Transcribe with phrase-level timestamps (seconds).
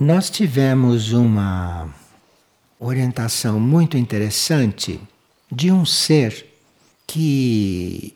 [0.00, 1.92] Nós tivemos uma
[2.78, 5.00] orientação muito interessante
[5.50, 6.46] de um ser
[7.04, 8.14] que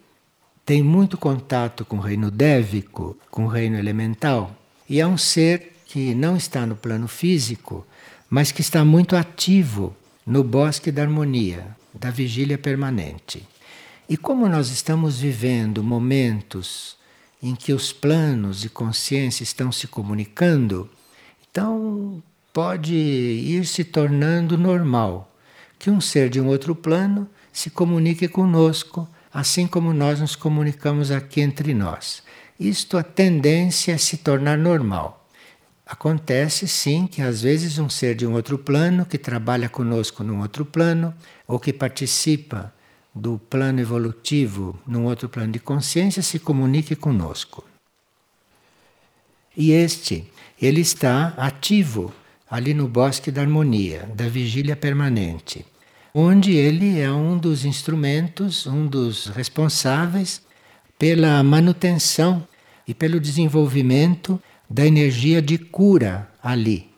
[0.64, 4.56] tem muito contato com o reino dévico, com o reino elemental,
[4.88, 7.84] e é um ser que não está no plano físico,
[8.30, 9.92] mas que está muito ativo
[10.24, 13.44] no bosque da harmonia, da vigília permanente.
[14.08, 16.96] E como nós estamos vivendo momentos
[17.42, 20.88] em que os planos de consciência estão se comunicando,
[21.52, 25.30] então pode ir se tornando normal
[25.78, 31.10] que um ser de um outro plano se comunique conosco, assim como nós nos comunicamos
[31.10, 32.22] aqui entre nós.
[32.58, 35.28] Isto a tendência é se tornar normal.
[35.84, 40.40] Acontece sim que às vezes um ser de um outro plano que trabalha conosco num
[40.40, 41.12] outro plano
[41.46, 42.72] ou que participa
[43.14, 47.62] do plano evolutivo num outro plano de consciência se comunique conosco.
[49.54, 50.30] E este,
[50.62, 52.14] ele está ativo
[52.48, 55.66] ali no bosque da harmonia, da vigília permanente,
[56.14, 60.40] onde ele é um dos instrumentos, um dos responsáveis
[60.96, 62.46] pela manutenção
[62.86, 64.40] e pelo desenvolvimento
[64.70, 66.88] da energia de cura ali.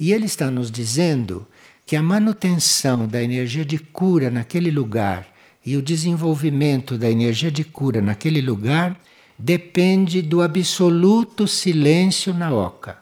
[0.00, 1.46] E ele está nos dizendo
[1.86, 5.28] que a manutenção da energia de cura naquele lugar
[5.64, 8.98] e o desenvolvimento da energia de cura naquele lugar
[9.42, 12.96] depende do absoluto silêncio na oca.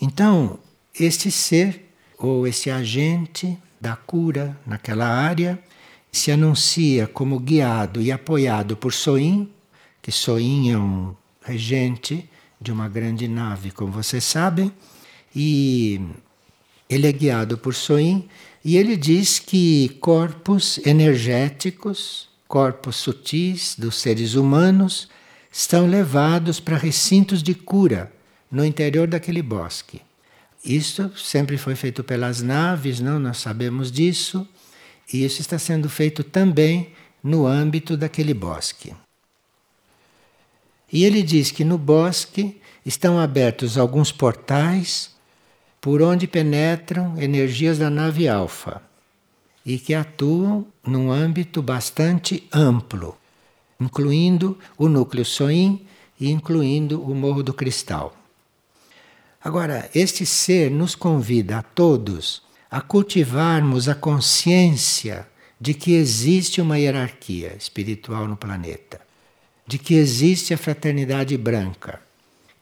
[0.00, 0.58] Então,
[0.98, 5.62] este ser ou esse agente da cura naquela área
[6.10, 9.46] se anuncia como guiado e apoiado por Soin,
[10.00, 12.26] que Soin é um regente
[12.58, 14.72] de uma grande nave, como vocês sabem,
[15.36, 16.00] e
[16.88, 18.26] ele é guiado por Soin
[18.64, 25.08] e ele diz que corpos energéticos, corpos sutis dos seres humanos,
[25.50, 28.12] estão levados para recintos de cura
[28.48, 30.00] no interior daquele bosque.
[30.64, 33.18] Isso sempre foi feito pelas naves, não?
[33.18, 34.46] Nós sabemos disso.
[35.12, 38.94] E isso está sendo feito também no âmbito daquele bosque.
[40.92, 45.10] E ele diz que no bosque estão abertos alguns portais
[45.80, 48.80] por onde penetram energias da nave alfa
[49.66, 53.16] e que atuam num âmbito bastante amplo,
[53.80, 55.84] incluindo o núcleo Soin
[56.20, 58.16] e incluindo o Morro do Cristal.
[59.42, 65.28] Agora, este ser nos convida a todos a cultivarmos a consciência
[65.60, 69.00] de que existe uma hierarquia espiritual no planeta,
[69.66, 72.02] de que existe a fraternidade branca,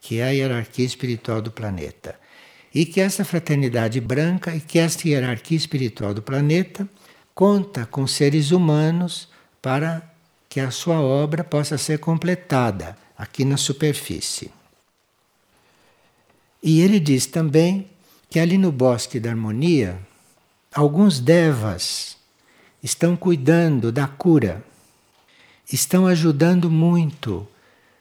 [0.00, 2.21] que é a hierarquia espiritual do planeta
[2.75, 6.88] e que essa fraternidade branca e que esta hierarquia espiritual do planeta
[7.34, 9.28] conta com seres humanos
[9.60, 10.03] para
[10.48, 14.50] que a sua obra possa ser completada aqui na superfície.
[16.62, 17.88] E ele diz também
[18.28, 19.98] que ali no bosque da harmonia,
[20.75, 22.16] alguns devas
[22.82, 24.64] estão cuidando da cura,
[25.72, 27.47] estão ajudando muito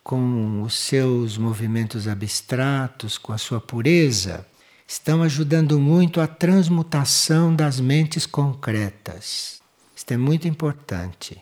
[0.03, 4.45] com os seus movimentos abstratos, com a sua pureza,
[4.91, 9.61] estão ajudando muito a transmutação das mentes concretas.
[9.95, 11.37] Isto é muito importante,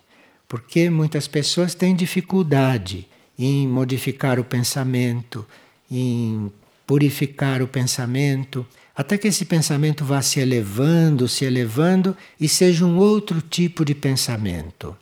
[0.48, 3.08] porque muitas pessoas têm dificuldade
[3.40, 5.48] em modificar o pensamento,
[5.90, 6.52] em
[6.86, 8.64] purificar o pensamento,
[8.96, 13.96] até que esse pensamento vá se elevando, se elevando e seja um outro tipo de
[13.96, 14.96] pensamento.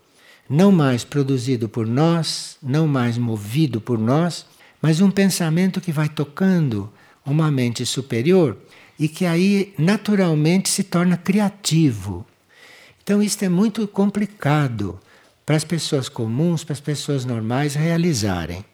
[0.50, 4.46] Não mais produzido por nós, não mais movido por nós,
[4.82, 6.90] mas um pensamento que vai tocando
[7.28, 8.58] uma mente superior
[8.98, 12.26] e que aí naturalmente se torna criativo.
[13.04, 15.00] Então, isto é muito complicado
[15.46, 18.66] para as pessoas comuns, para as pessoas normais realizarem.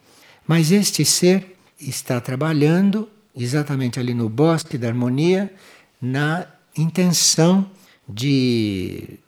[0.46, 5.52] Mas este ser está trabalhando exatamente ali no bosque da harmonia,
[6.00, 7.70] na intenção
[8.08, 9.18] de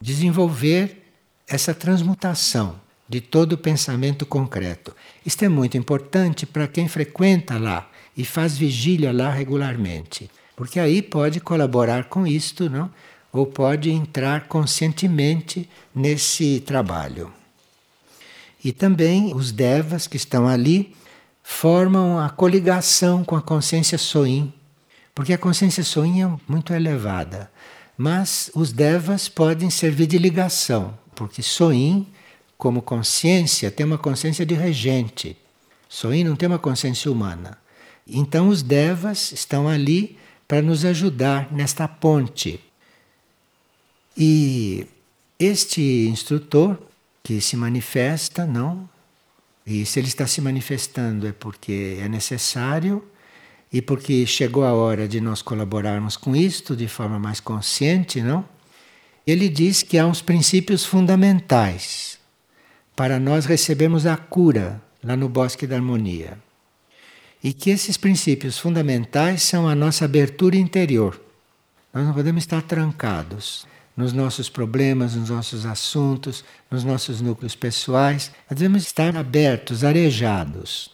[0.00, 1.04] desenvolver
[1.46, 4.94] essa transmutação de todo o pensamento concreto.
[5.24, 7.87] Isto é muito importante para quem frequenta lá
[8.18, 10.28] e faz vigília lá regularmente.
[10.54, 12.90] Porque aí pode colaborar com isto, não?
[13.32, 17.32] ou pode entrar conscientemente nesse trabalho.
[18.64, 20.94] E também os devas que estão ali
[21.42, 24.52] formam a coligação com a consciência soin,
[25.14, 27.50] porque a consciência soin é muito elevada.
[27.96, 32.06] Mas os devas podem servir de ligação, porque soin,
[32.56, 35.36] como consciência, tem uma consciência de regente.
[35.88, 37.58] Soin não tem uma consciência humana.
[38.08, 40.16] Então os devas estão ali
[40.46, 42.58] para nos ajudar nesta ponte.
[44.16, 44.86] E
[45.38, 46.78] este instrutor
[47.22, 48.88] que se manifesta, não?
[49.66, 53.04] E se ele está se manifestando é porque é necessário
[53.70, 58.44] e porque chegou a hora de nós colaborarmos com isto de forma mais consciente, não?
[59.26, 62.18] Ele diz que há uns princípios fundamentais
[62.96, 66.38] para nós recebermos a cura lá no Bosque da Harmonia.
[67.42, 71.20] E que esses princípios fundamentais são a nossa abertura interior.
[71.92, 78.30] Nós não podemos estar trancados nos nossos problemas, nos nossos assuntos, nos nossos núcleos pessoais.
[78.48, 80.90] Nós devemos estar abertos, arejados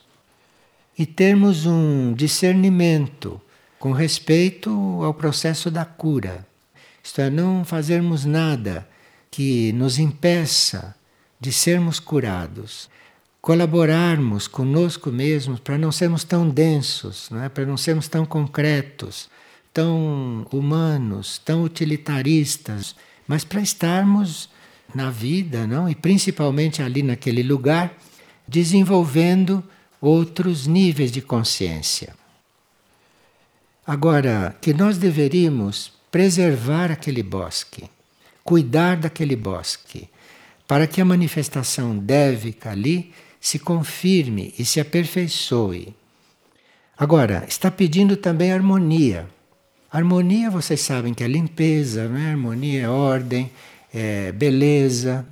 [0.99, 3.41] e termos um discernimento
[3.79, 4.71] com respeito
[5.03, 6.47] ao processo da cura.
[7.03, 8.89] Isto é, não fazermos nada
[9.31, 10.95] que nos impeça
[11.39, 12.89] de sermos curados.
[13.45, 17.51] Colaborarmos conosco mesmos para não sermos tão densos, não é?
[17.51, 19.29] para não sermos tão concretos,
[19.71, 22.97] tão humanos, tão utilitaristas,
[23.29, 24.49] mas para estarmos
[24.95, 25.87] na vida, não?
[25.87, 27.93] E principalmente ali naquele lugar,
[28.49, 29.63] desenvolvendo
[30.01, 32.17] outros níveis de consciência.
[33.87, 37.91] Agora, que nós deveríamos preservar aquele bosque,
[38.43, 40.09] cuidar daquele bosque,
[40.67, 43.13] para que a manifestação dévica ali
[43.45, 45.95] se confirme e se aperfeiçoe.
[46.97, 49.29] Agora, está pedindo também harmonia.
[49.93, 52.31] Harmonia, vocês sabem que é limpeza, né?
[52.31, 53.51] harmonia é ordem,
[53.93, 55.27] é beleza,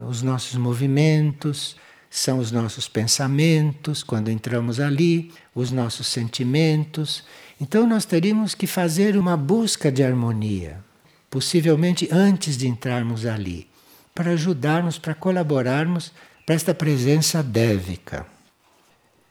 [0.00, 1.76] os nossos movimentos
[2.08, 7.22] são os nossos pensamentos, quando entramos ali, os nossos sentimentos.
[7.60, 10.82] Então nós teríamos que fazer uma busca de harmonia,
[11.28, 13.68] possivelmente antes de entrarmos ali,
[14.14, 16.14] para ajudarmos, para colaborarmos
[16.48, 18.24] para esta presença dévica.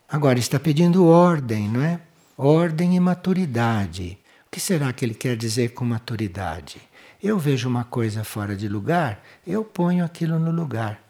[0.08, 2.00] Agora está pedindo ordem, não é?
[2.38, 4.20] Ordem e maturidade.
[4.46, 6.80] O que será que ele quer dizer com maturidade?
[7.24, 11.02] Eu vejo uma coisa fora de lugar, eu ponho aquilo no lugar.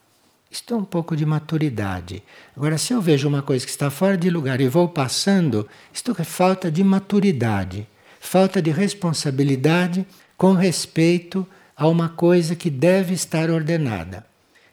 [0.50, 2.24] Isto é um pouco de maturidade.
[2.56, 6.16] Agora, se eu vejo uma coisa que está fora de lugar e vou passando, isto
[6.18, 7.86] é falta de maturidade,
[8.22, 10.08] falta de responsabilidade
[10.38, 11.46] com respeito
[11.76, 14.26] a uma coisa que deve estar ordenada.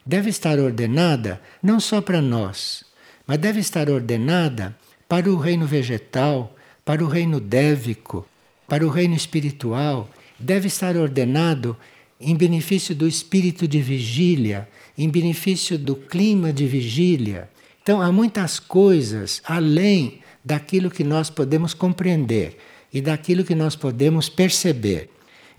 [0.05, 2.85] Deve estar ordenada não só para nós,
[3.25, 4.77] mas deve estar ordenada
[5.09, 8.27] para o reino vegetal, para o reino dévico,
[8.67, 10.07] para o reino espiritual.
[10.39, 11.75] Deve estar ordenado
[12.21, 17.49] em benefício do espírito de vigília, em benefício do clima de vigília.
[17.81, 22.57] Então, há muitas coisas além daquilo que nós podemos compreender
[22.93, 25.09] e daquilo que nós podemos perceber.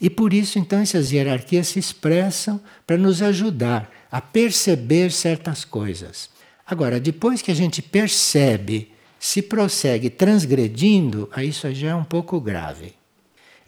[0.01, 6.31] E por isso, então, essas hierarquias se expressam para nos ajudar a perceber certas coisas.
[6.67, 12.41] Agora, depois que a gente percebe, se prossegue transgredindo, aí isso já é um pouco
[12.41, 12.95] grave.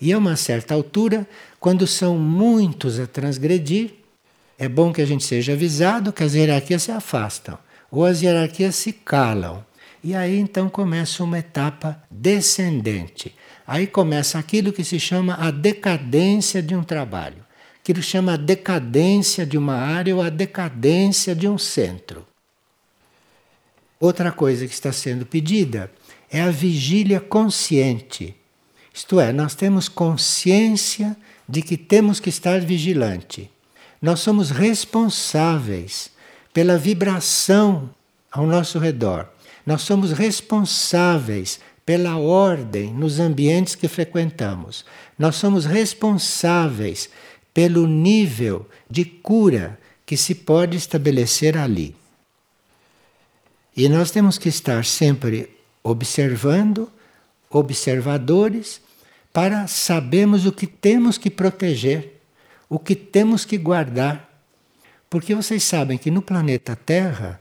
[0.00, 1.26] E a uma certa altura,
[1.58, 3.94] quando são muitos a transgredir,
[4.58, 7.58] é bom que a gente seja avisado que as hierarquias se afastam
[7.90, 9.64] ou as hierarquias se calam.
[10.02, 13.34] E aí então começa uma etapa descendente.
[13.66, 17.44] Aí começa aquilo que se chama a decadência de um trabalho,
[17.94, 22.26] que chama a decadência de uma área ou a decadência de um centro.
[23.98, 25.90] Outra coisa que está sendo pedida
[26.30, 28.36] é a vigília consciente.
[28.92, 31.16] Isto é, nós temos consciência
[31.48, 33.50] de que temos que estar vigilante.
[34.02, 36.10] Nós somos responsáveis
[36.52, 37.88] pela vibração
[38.30, 39.28] ao nosso redor.
[39.64, 44.84] Nós somos responsáveis pela ordem nos ambientes que frequentamos.
[45.18, 47.08] Nós somos responsáveis
[47.58, 51.92] pelo nível de cura que se pode estabelecer ali.
[53.76, 55.50] E nós temos que estar sempre
[55.82, 56.88] observando,
[57.50, 58.80] observadores,
[59.32, 62.20] para sabermos o que temos que proteger,
[62.68, 64.40] o que temos que guardar.
[65.10, 67.40] Porque vocês sabem que no planeta Terra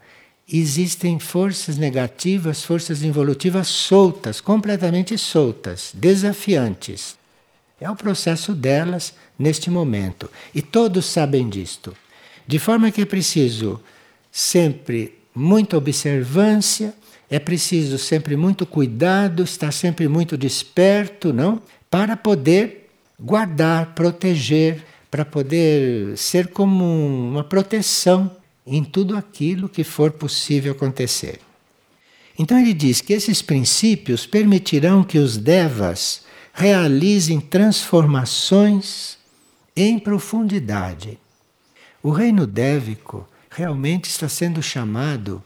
[0.51, 7.15] existem forças negativas, forças involutivas soltas, completamente soltas, desafiantes.
[7.79, 10.29] É o processo delas neste momento.
[10.53, 11.96] E todos sabem disto.
[12.48, 13.82] De forma que é preciso
[14.32, 16.94] sempre muita observância,
[17.29, 21.62] é preciso sempre muito cuidado, estar sempre muito desperto, não?
[21.89, 22.89] para poder
[23.20, 28.32] guardar, proteger, para poder ser como uma proteção
[28.65, 31.39] em tudo aquilo que for possível acontecer.
[32.38, 39.16] Então ele diz que esses princípios permitirão que os devas realizem transformações
[39.77, 41.17] em profundidade.
[42.03, 45.41] O reino dévico realmente está sendo chamado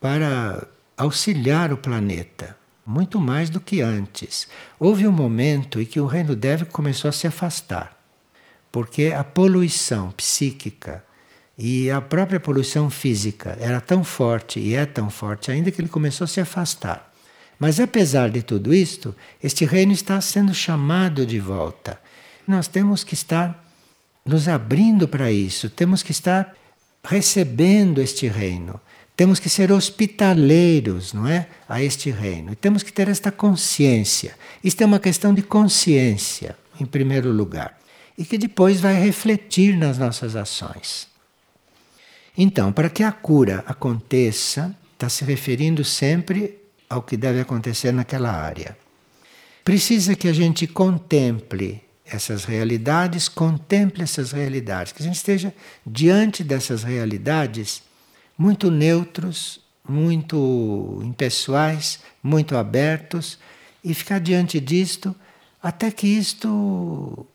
[0.00, 4.48] para auxiliar o planeta muito mais do que antes.
[4.78, 7.96] Houve um momento em que o reino deve começou a se afastar,
[8.70, 11.04] porque a poluição psíquica
[11.56, 15.88] e a própria poluição física era tão forte e é tão forte ainda que ele
[15.88, 17.12] começou a se afastar.
[17.58, 22.00] Mas apesar de tudo isto, este reino está sendo chamado de volta.
[22.48, 23.62] Nós temos que estar
[24.24, 26.54] nos abrindo para isso, temos que estar
[27.02, 28.80] recebendo este reino.
[29.16, 31.48] Temos que ser hospitaleiros, não é?
[31.68, 32.52] A este reino.
[32.52, 34.34] E temos que ter esta consciência.
[34.64, 37.78] Isto é uma questão de consciência, em primeiro lugar,
[38.16, 41.08] e que depois vai refletir nas nossas ações.
[42.36, 48.30] Então, para que a cura aconteça, está se referindo sempre ao que deve acontecer naquela
[48.30, 48.76] área.
[49.62, 51.82] Precisa que a gente contemple
[52.16, 55.54] essas realidades, contemple essas realidades, que a gente esteja
[55.86, 57.82] diante dessas realidades
[58.36, 63.38] muito neutros, muito impessoais, muito abertos
[63.84, 65.14] e ficar diante disto
[65.62, 67.26] até que isto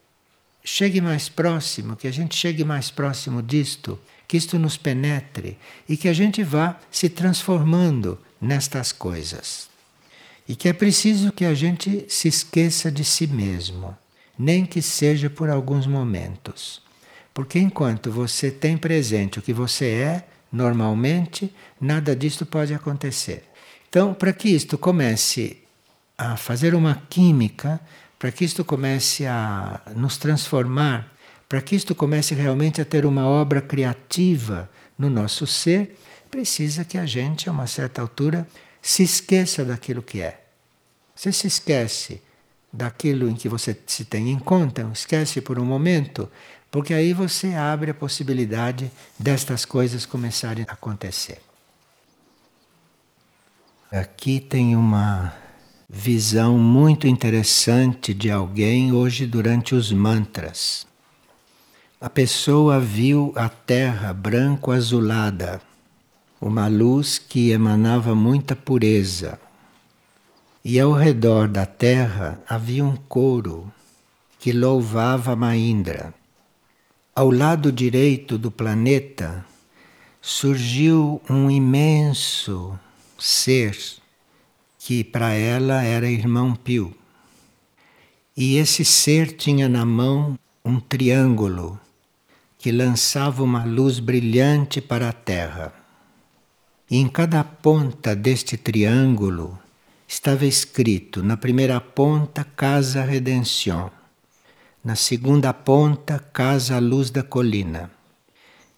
[0.64, 5.58] chegue mais próximo, que a gente chegue mais próximo disto, que isto nos penetre
[5.88, 9.70] e que a gente vá se transformando nestas coisas.
[10.48, 13.98] E que é preciso que a gente se esqueça de si mesmo,
[14.38, 16.82] nem que seja por alguns momentos.
[17.34, 23.44] Porque enquanto você tem presente o que você é, normalmente, nada disto pode acontecer.
[23.90, 25.58] Então, para que isto comece
[26.18, 27.80] a fazer uma química,
[28.18, 31.14] para que isto comece a nos transformar,
[31.48, 35.98] para que isto comece realmente a ter uma obra criativa no nosso ser,
[36.30, 38.48] precisa que a gente, a uma certa altura,
[38.82, 40.42] se esqueça daquilo que é.
[41.16, 42.22] Você se esquece
[42.78, 46.30] daquilo em que você se tem em conta, esquece por um momento,
[46.70, 51.40] porque aí você abre a possibilidade destas coisas começarem a acontecer.
[53.92, 55.34] Aqui tem uma
[55.90, 60.86] visão muito interessante de alguém hoje durante os mantras.
[62.00, 65.60] A pessoa viu a terra branco-azulada
[66.40, 69.40] uma luz que emanava muita pureza.
[70.70, 73.72] E ao redor da terra havia um coro
[74.38, 76.14] que louvava Maindra.
[77.16, 79.46] Ao lado direito do planeta
[80.22, 82.78] surgiu um imenso
[83.18, 83.78] ser
[84.78, 86.94] que para ela era irmão Pio.
[88.36, 91.80] E esse ser tinha na mão um triângulo
[92.58, 95.74] que lançava uma luz brilhante para a terra.
[96.92, 99.58] E em cada ponta deste triângulo
[100.08, 103.92] estava escrito: na primeira ponta, Casa Redenção,
[104.84, 107.92] na segunda ponta, Casa Luz da Colina,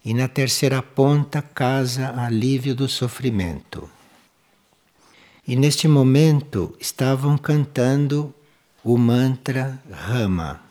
[0.04, 3.90] e na terceira ponta, Casa Alívio do Sofrimento.
[5.48, 8.34] E neste momento estavam cantando
[8.84, 10.62] o mantra Rama.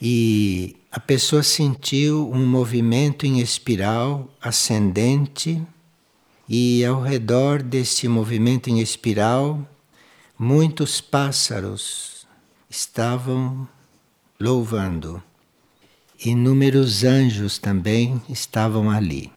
[0.00, 5.62] E a pessoa sentiu um movimento em espiral ascendente
[6.48, 9.66] e ao redor deste movimento em espiral
[10.38, 12.26] muitos pássaros
[12.68, 13.68] estavam
[14.40, 15.22] louvando.
[16.24, 19.32] Inúmeros anjos também estavam ali.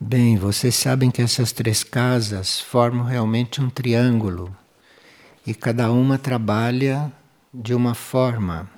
[0.00, 4.54] Bem, vocês sabem que essas três casas formam realmente um triângulo
[5.46, 7.12] e cada uma trabalha
[7.52, 8.68] de uma forma.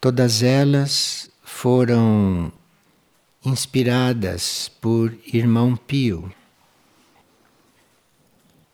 [0.00, 2.52] Todas elas foram
[3.44, 6.30] inspiradas por Irmão Pio.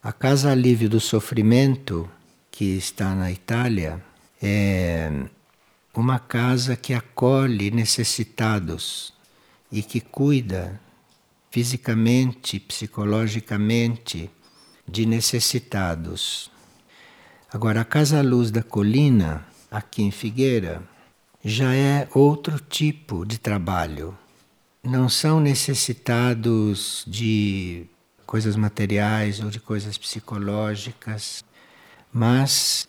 [0.02, 2.11] A Casa Alívio do Sofrimento,
[2.50, 4.04] que está na Itália,
[4.42, 5.11] é
[5.94, 9.14] uma casa que acolhe necessitados
[9.70, 10.80] e que cuida
[11.50, 14.30] fisicamente, psicologicamente
[14.87, 16.50] de necessitados.
[17.52, 20.82] Agora, a Casa Luz da Colina, aqui em Figueira,
[21.44, 24.16] já é outro tipo de trabalho.
[24.87, 27.87] Não são necessitados de
[28.25, 31.45] coisas materiais ou de coisas psicológicas,
[32.12, 32.87] mas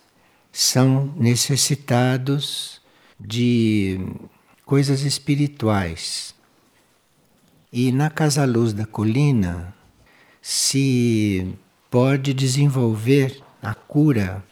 [0.52, 2.80] são necessitados
[3.18, 3.98] de
[4.64, 6.36] coisas espirituais.
[7.72, 9.74] E na Casa Luz da Colina
[10.40, 11.52] se
[11.90, 14.44] pode desenvolver a cura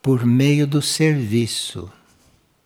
[0.00, 1.90] por meio do serviço.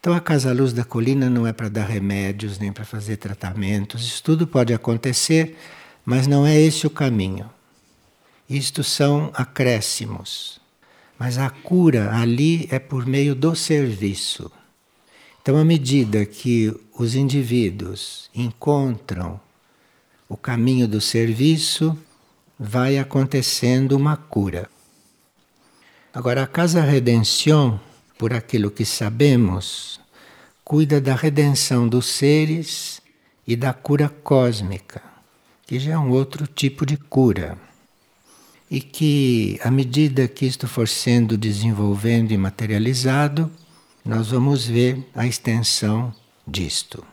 [0.03, 4.03] Então a Casa Luz da Colina não é para dar remédios nem para fazer tratamentos,
[4.05, 5.57] isso tudo pode acontecer,
[6.05, 7.49] mas não é esse o caminho.
[8.51, 10.61] Isto são acréscimos.
[11.17, 14.51] Mas a cura ali é por meio do serviço.
[15.41, 19.41] Então, à medida que os indivíduos encontram
[20.29, 21.97] o caminho do serviço,
[22.59, 24.69] vai acontecendo uma cura.
[26.13, 27.81] Agora, a Casa Redenção,
[28.23, 29.99] por aquilo que sabemos,
[30.63, 33.03] cuida da redenção dos seres
[33.45, 35.03] e da cura cósmica,
[35.67, 37.59] que já é um outro tipo de cura.
[38.71, 43.51] E que, à medida que isto for sendo desenvolvendo e materializado,
[44.05, 46.15] nós vamos ver a extensão
[46.47, 47.05] disto.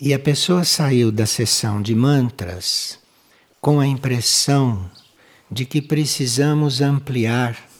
[0.00, 2.98] E a pessoa saiu da sessão de mantras
[3.60, 4.90] com a impressão
[5.50, 7.73] de que precisamos ampliar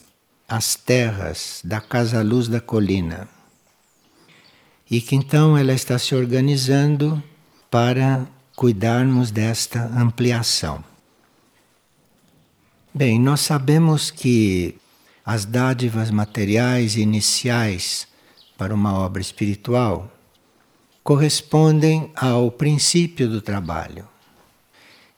[0.47, 3.27] as terras da Casa Luz da Colina.
[4.89, 7.21] E que então ela está se organizando
[7.71, 10.83] para cuidarmos desta ampliação.
[12.93, 14.75] Bem, nós sabemos que
[15.25, 18.07] as dádivas materiais iniciais
[18.57, 20.11] para uma obra espiritual
[21.03, 24.07] correspondem ao princípio do trabalho.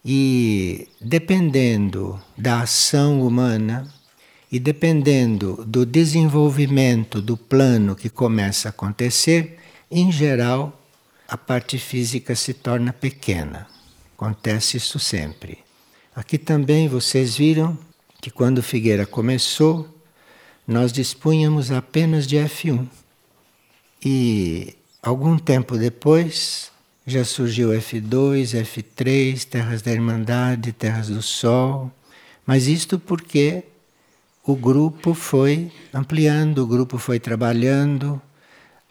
[0.03, 3.93] E dependendo da ação humana
[4.51, 9.57] e dependendo do desenvolvimento do plano que começa a acontecer,
[9.91, 10.79] em geral,
[11.27, 13.67] a parte física se torna pequena.
[14.15, 15.59] Acontece isso sempre.
[16.15, 17.77] Aqui também vocês viram
[18.21, 19.87] que quando Figueira começou,
[20.67, 22.87] nós dispunhamos apenas de F1.
[24.03, 24.77] E
[25.07, 26.69] Algum tempo depois,
[27.05, 31.89] já surgiu F2, F3, Terras da Irmandade, Terras do Sol,
[32.45, 33.63] mas isto porque
[34.47, 38.21] o grupo foi ampliando, o grupo foi trabalhando,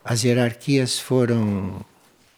[0.05, 1.83] as hierarquias foram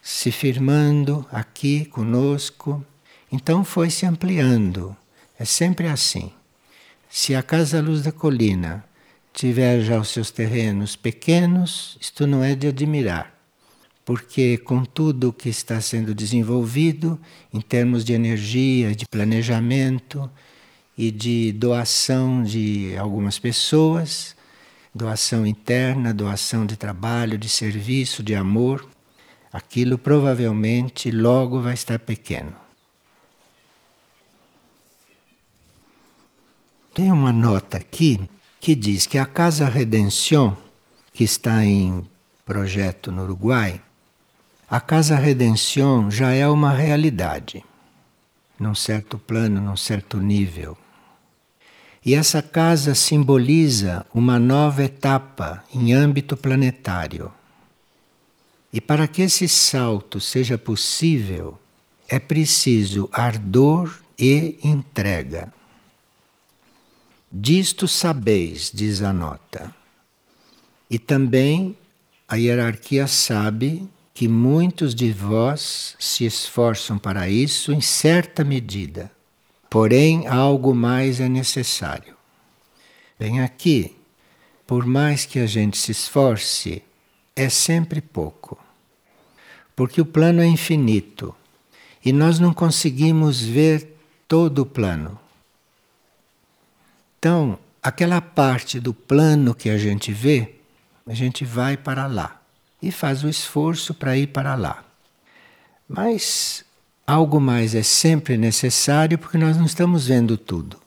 [0.01, 2.81] se firmando aqui conosco,
[3.29, 4.95] então foi se ampliando.
[5.37, 6.31] É sempre assim.
[7.09, 8.85] Se a Casa Luz da Colina
[9.33, 13.37] tiver já os seus terrenos pequenos, isto não é de admirar
[14.09, 17.19] porque com tudo o que está sendo desenvolvido
[17.53, 20.27] em termos de energia, de planejamento
[20.99, 24.35] e de doação de algumas pessoas,
[24.93, 28.85] doação interna, doação de trabalho, de serviço, de amor,
[29.49, 32.53] aquilo provavelmente logo vai estar pequeno.
[36.93, 38.19] Tem uma nota aqui
[38.59, 40.57] que diz que a Casa Redenção,
[41.13, 42.05] que está em
[42.45, 43.81] projeto no Uruguai,
[44.69, 47.63] a Casa Redenção já é uma realidade,
[48.59, 50.77] num certo plano, num certo nível.
[52.05, 57.31] E essa casa simboliza uma nova etapa em âmbito planetário.
[58.71, 61.59] E para que esse salto seja possível,
[62.07, 65.51] é preciso ardor e entrega.
[67.31, 69.73] Disto sabeis, diz a nota.
[70.89, 71.77] E também
[72.27, 79.11] a hierarquia sabe que muitos de vós se esforçam para isso em certa medida,
[79.69, 82.15] porém algo mais é necessário.
[83.19, 83.95] Bem, aqui,
[84.65, 86.81] por mais que a gente se esforce,
[87.35, 88.57] é sempre pouco,
[89.75, 91.35] porque o plano é infinito
[92.03, 95.19] e nós não conseguimos ver todo o plano.
[97.17, 100.55] Então, aquela parte do plano que a gente vê,
[101.05, 102.41] a gente vai para lá
[102.81, 104.85] e faz o esforço para ir para lá.
[105.87, 106.63] Mas
[107.09, 110.77] algo mais é sempre necessário porque nós não estamos vendo tudo.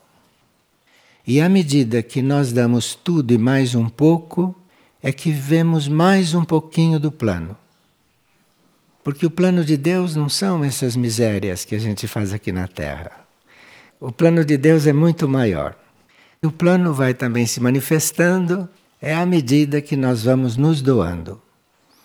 [1.26, 4.54] E à medida que nós damos tudo e mais um pouco,
[5.02, 7.56] é que vemos mais um pouquinho do plano.
[9.02, 12.68] Porque o plano de Deus não são essas misérias que a gente faz aqui na
[12.68, 13.10] Terra.
[13.98, 15.76] O plano de Deus é muito maior.
[16.40, 18.68] E o plano vai também se manifestando
[19.00, 21.42] é à medida que nós vamos nos doando.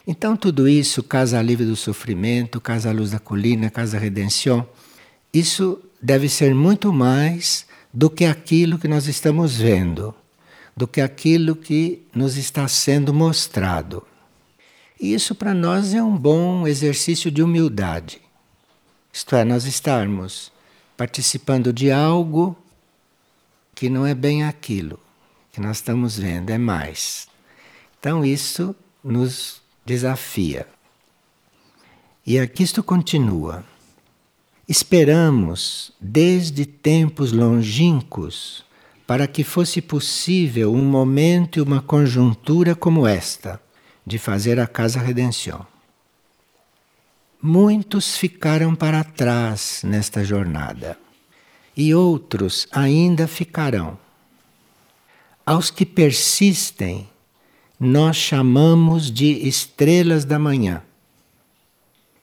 [0.09, 4.65] Então, tudo isso, Casa Livre do Sofrimento, Casa Luz da Colina, Casa Redenção,
[5.33, 10.15] isso deve ser muito mais do que aquilo que nós estamos vendo,
[10.77, 14.01] do que aquilo que nos está sendo mostrado.
[14.97, 18.21] E isso para nós é um bom exercício de humildade.
[19.11, 20.53] Isto é, nós estarmos
[20.95, 22.57] participando de algo
[23.75, 24.97] que não é bem aquilo
[25.51, 27.27] que nós estamos vendo, é mais.
[27.99, 30.67] Então, isso nos desafia.
[32.25, 33.63] E aqui isto continua.
[34.67, 38.65] Esperamos desde tempos longínquos
[39.07, 43.61] para que fosse possível um momento e uma conjuntura como esta,
[44.05, 45.65] de fazer a Casa Redenção.
[47.41, 50.99] Muitos ficaram para trás nesta jornada
[51.77, 53.97] e outros ainda ficarão.
[55.45, 57.07] Aos que persistem,
[57.79, 60.81] nós chamamos de estrelas da manhã.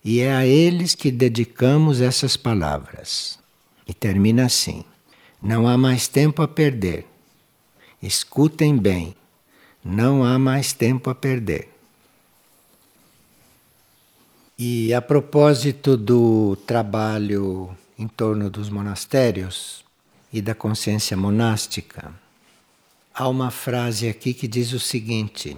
[0.04, 3.38] E é a eles que dedicamos essas palavras.
[3.86, 4.84] E termina assim:
[5.40, 7.06] Não há mais tempo a perder.
[8.02, 9.14] Escutem bem,
[9.82, 11.70] não há mais tempo a perder.
[14.58, 19.84] E a propósito do trabalho em torno dos monastérios
[20.32, 22.12] e da consciência monástica,
[23.14, 25.56] há uma frase aqui que diz o seguinte: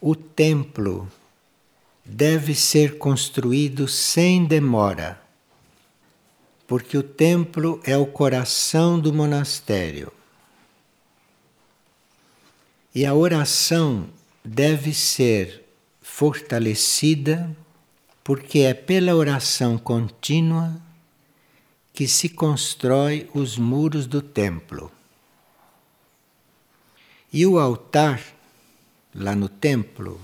[0.00, 1.10] O templo
[2.04, 5.20] deve ser construído sem demora,
[6.66, 10.10] porque o templo é o coração do monastério.
[12.92, 14.08] E a oração
[14.44, 15.62] deve ser
[16.00, 17.54] fortalecida,
[18.24, 20.80] porque é pela oração contínua
[21.92, 24.90] que se constrói os muros do templo.
[27.32, 28.20] E o altar,
[29.14, 30.20] lá no templo,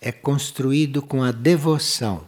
[0.00, 2.26] é construído com a devoção.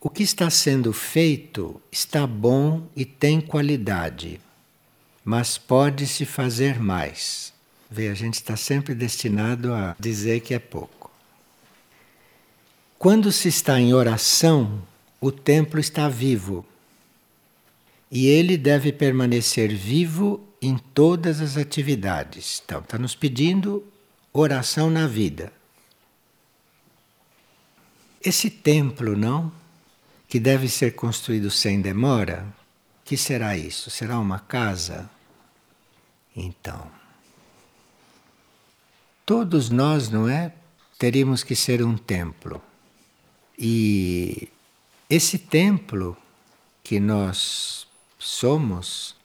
[0.00, 4.40] O que está sendo feito está bom e tem qualidade,
[5.24, 7.52] mas pode-se fazer mais.
[7.88, 11.08] Vê, a gente está sempre destinado a dizer que é pouco.
[12.98, 14.82] Quando se está em oração,
[15.20, 16.66] o templo está vivo.
[18.14, 22.60] E ele deve permanecer vivo em todas as atividades.
[22.62, 23.82] Então, está nos pedindo
[24.30, 25.50] oração na vida.
[28.22, 29.50] Esse templo, não?
[30.28, 32.46] Que deve ser construído sem demora,
[33.02, 33.90] que será isso?
[33.90, 35.10] Será uma casa?
[36.36, 36.90] Então.
[39.24, 40.52] Todos nós, não é?
[40.98, 42.62] Teríamos que ser um templo.
[43.58, 44.50] E
[45.08, 46.14] esse templo
[46.84, 47.86] que nós
[48.22, 49.16] somos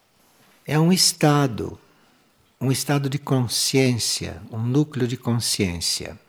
[0.66, 1.80] é um estado,
[2.60, 6.20] um estado de consciência, um núcleo de consciência,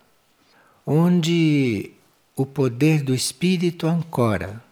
[0.85, 1.91] onde
[2.35, 4.63] o poder do espírito ancora,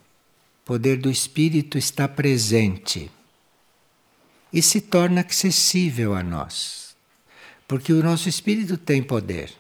[0.62, 3.12] o poder do espírito está presente
[4.54, 6.96] e se torna acessível a nós.
[7.68, 9.52] Porque o nosso espírito tem poder,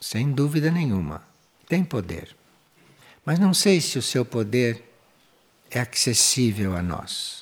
[0.00, 1.22] sem dúvida nenhuma,
[1.68, 2.34] tem poder.
[3.26, 4.82] Mas não sei se o seu poder
[5.70, 7.37] é acessível a nós.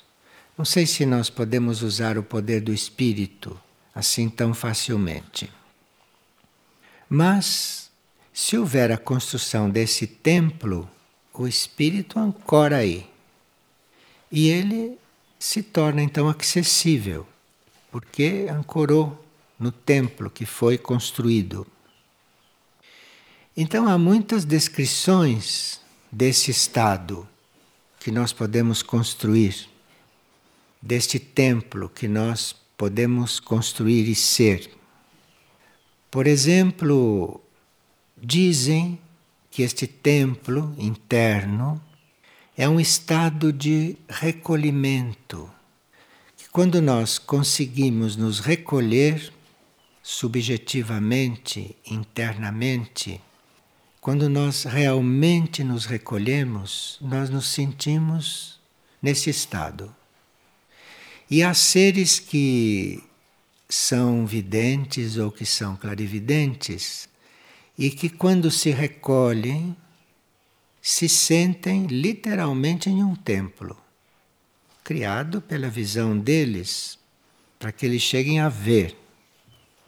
[0.57, 3.59] Não sei se nós podemos usar o poder do espírito
[3.95, 5.51] assim tão facilmente.
[7.09, 7.90] Mas,
[8.33, 10.88] se houver a construção desse templo,
[11.33, 13.09] o espírito ancora aí.
[14.31, 14.99] E ele
[15.38, 17.27] se torna então acessível,
[17.90, 19.25] porque ancorou
[19.59, 21.66] no templo que foi construído.
[23.57, 25.81] Então há muitas descrições
[26.12, 27.27] desse estado
[27.99, 29.69] que nós podemos construir,
[30.87, 34.70] deste templo que nós podemos construir e ser.
[36.09, 37.40] Por exemplo,
[38.16, 38.99] dizem
[39.51, 41.83] que este templo interno
[42.57, 45.51] é um estado de recolhimento.
[46.37, 49.33] Que quando nós conseguimos nos recolher
[50.03, 53.20] subjetivamente, internamente,
[54.01, 58.61] quando nós realmente nos recolhemos, nós nos sentimos
[59.03, 59.96] nesse estado.
[61.31, 63.03] E há seres que
[63.69, 67.09] são videntes ou que são clarividentes
[67.77, 69.77] e que, quando se recolhem,
[70.81, 73.77] se sentem literalmente em um templo,
[74.85, 76.99] criado pela visão deles,
[77.59, 78.97] para que eles cheguem a ver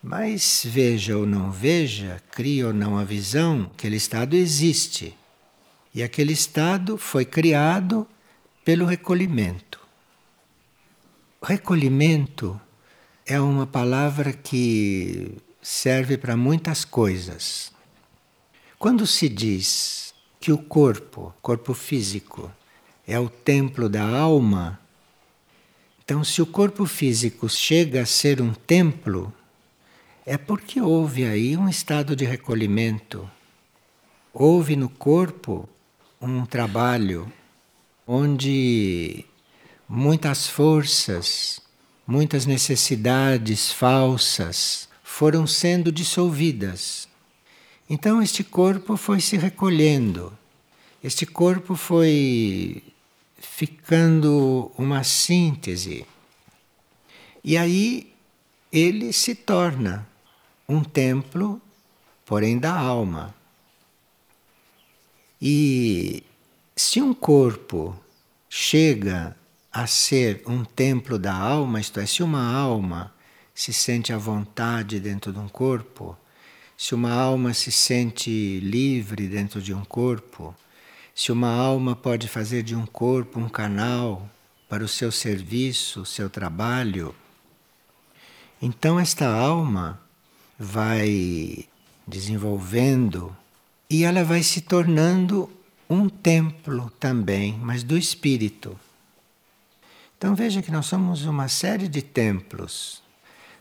[0.03, 5.15] mas veja ou não veja, crie ou não a visão, aquele estado existe.
[5.95, 8.07] E aquele estado foi criado
[8.65, 9.78] pelo recolhimento.
[11.41, 12.61] Recolhimento
[13.25, 17.73] é uma palavra que serve para muitas coisas.
[18.77, 22.53] Quando se diz que o corpo, corpo físico,
[23.07, 24.81] é o templo da alma,
[26.03, 29.33] então se o corpo físico chega a ser um templo,
[30.27, 33.31] é porque houve aí um estado de recolhimento.
[34.33, 35.69] Houve no corpo
[36.21, 37.33] um trabalho
[38.07, 39.28] onde
[39.89, 41.61] muitas forças,
[42.07, 47.09] muitas necessidades falsas foram sendo dissolvidas.
[47.89, 50.37] Então este corpo foi se recolhendo,
[51.03, 52.83] este corpo foi
[53.39, 56.05] ficando uma síntese.
[57.43, 58.13] E aí
[58.71, 60.07] ele se torna
[60.69, 61.63] um templo,
[62.27, 63.35] porém da alma.
[65.41, 66.23] E
[66.77, 67.99] se um corpo
[68.51, 69.35] chega
[69.73, 73.13] a ser um templo da alma, isto é, se uma alma
[73.55, 76.17] se sente à vontade dentro de um corpo,
[76.77, 80.55] se uma alma se sente livre dentro de um corpo,
[81.15, 84.29] se uma alma pode fazer de um corpo um canal
[84.69, 87.15] para o seu serviço, o seu trabalho,
[88.61, 90.01] então esta alma
[90.59, 91.69] vai
[92.07, 93.37] desenvolvendo
[93.89, 95.51] e ela vai se tornando
[95.89, 98.79] um templo também, mas do espírito.
[100.19, 103.01] Então veja que nós somos uma série de templos,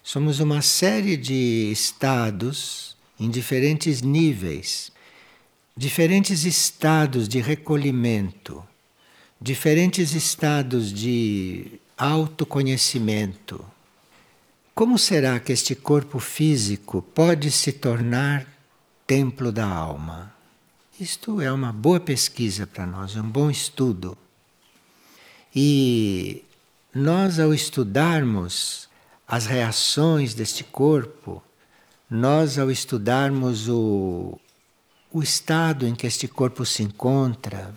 [0.02, 4.91] somos uma série de estados em diferentes níveis,
[5.76, 8.67] diferentes estados de recolhimento,
[9.39, 13.63] diferentes estados de autoconhecimento.
[14.74, 18.48] Como será que este corpo físico pode se tornar
[19.06, 20.34] templo da alma?
[21.00, 24.17] Isto é uma boa pesquisa para nós, é um bom estudo.
[25.56, 26.43] E
[26.93, 28.88] nós, ao estudarmos
[29.28, 31.43] as reações deste corpo,
[32.10, 34.39] nós, ao estudarmos o,
[35.12, 37.73] o estado em que este corpo se encontra,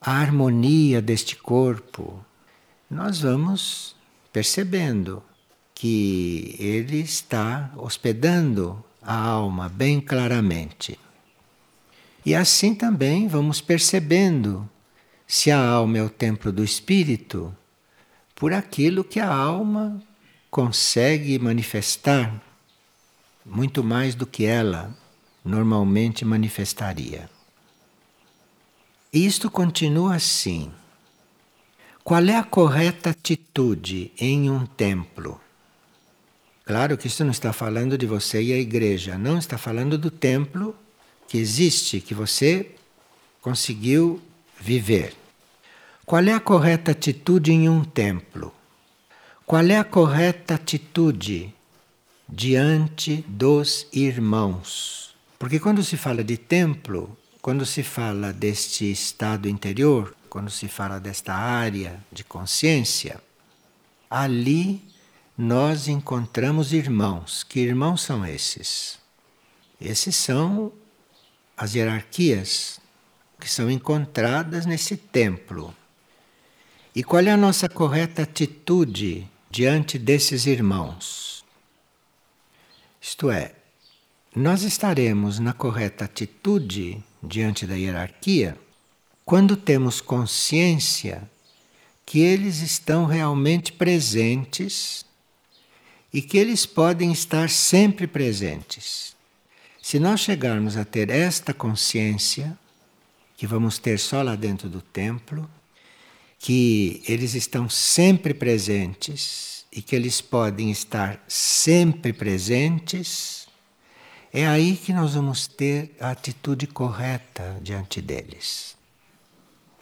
[0.00, 2.24] a harmonia deste corpo,
[2.88, 3.96] nós vamos
[4.32, 5.22] percebendo
[5.74, 10.98] que ele está hospedando a alma bem claramente.
[12.24, 14.68] E assim também vamos percebendo
[15.26, 17.54] se a alma é o templo do espírito
[18.38, 20.00] por aquilo que a alma
[20.48, 22.40] consegue manifestar
[23.44, 24.96] muito mais do que ela
[25.44, 27.28] normalmente manifestaria.
[29.12, 30.70] Isto continua assim.
[32.04, 35.40] Qual é a correta atitude em um templo?
[36.64, 40.12] Claro que isso não está falando de você e a igreja, não está falando do
[40.12, 40.76] templo
[41.26, 42.70] que existe, que você
[43.42, 44.22] conseguiu
[44.60, 45.16] viver.
[46.08, 48.50] Qual é a correta atitude em um templo?
[49.44, 51.54] Qual é a correta atitude
[52.26, 55.14] diante dos irmãos?
[55.38, 60.98] Porque quando se fala de templo, quando se fala deste estado interior, quando se fala
[60.98, 63.20] desta área de consciência,
[64.08, 64.82] ali
[65.36, 67.44] nós encontramos irmãos.
[67.44, 68.98] Que irmãos são esses?
[69.78, 70.72] Esses são
[71.54, 72.80] as hierarquias
[73.38, 75.76] que são encontradas nesse templo.
[76.98, 81.44] E qual é a nossa correta atitude diante desses irmãos?
[83.00, 83.54] Isto é,
[84.34, 88.58] nós estaremos na correta atitude diante da hierarquia
[89.24, 91.22] quando temos consciência
[92.04, 95.04] que eles estão realmente presentes
[96.12, 99.14] e que eles podem estar sempre presentes.
[99.80, 102.58] Se nós chegarmos a ter esta consciência,
[103.36, 105.48] que vamos ter só lá dentro do templo,
[106.38, 113.46] que eles estão sempre presentes e que eles podem estar sempre presentes,
[114.32, 118.76] é aí que nós vamos ter a atitude correta diante deles.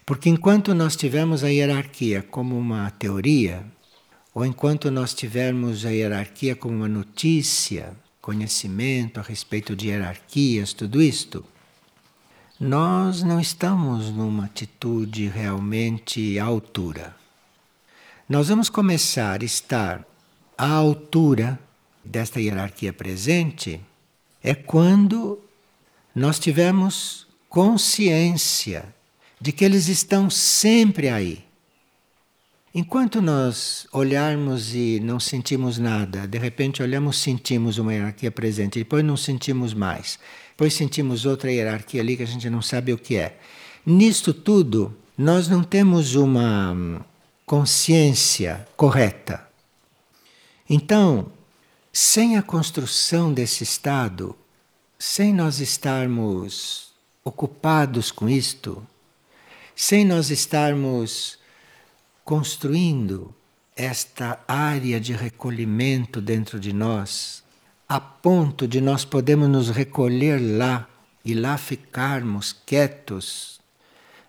[0.05, 3.65] Porque enquanto nós tivermos a hierarquia como uma teoria,
[4.33, 11.03] ou enquanto nós tivermos a hierarquia como uma notícia, conhecimento a respeito de hierarquias, tudo
[11.03, 11.45] isto,
[12.59, 17.15] nós não estamos numa atitude realmente à altura.
[18.27, 20.05] Nós vamos começar a estar
[20.57, 21.61] à altura
[22.03, 23.81] desta hierarquia presente
[24.43, 25.39] é quando
[26.15, 28.95] nós tivermos consciência
[29.39, 31.46] de que eles estão sempre aí.
[32.79, 39.03] Enquanto nós olharmos e não sentimos nada, de repente olhamos, sentimos uma hierarquia presente, depois
[39.03, 40.19] não sentimos mais,
[40.51, 43.39] depois sentimos outra hierarquia ali que a gente não sabe o que é.
[43.87, 47.01] Nisto tudo, nós não temos uma
[47.47, 49.49] consciência correta.
[50.69, 51.33] Então,
[51.91, 54.37] sem a construção desse estado,
[54.99, 56.91] sem nós estarmos
[57.25, 58.87] ocupados com isto,
[59.75, 61.39] sem nós estarmos
[62.27, 63.33] construindo
[63.77, 67.45] esta área de recolhimento dentro de nós,
[67.89, 70.89] a ponto de nós podermos nos recolher lá
[71.25, 73.61] e lá ficarmos quietos,